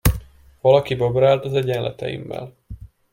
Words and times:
Valaki 0.61 0.95
babrált 0.95 1.45
az 1.45 1.53
egyenleteimmel. 1.53 2.55